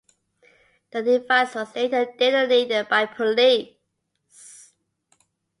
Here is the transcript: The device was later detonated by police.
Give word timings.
The 0.89 1.03
device 1.03 1.53
was 1.53 1.75
later 1.75 2.05
detonated 2.17 2.89
by 2.89 3.05
police. 3.05 3.75